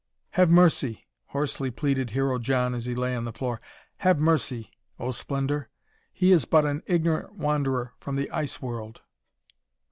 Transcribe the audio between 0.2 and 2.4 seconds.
"Have mercy!" hoarsely pleaded Hero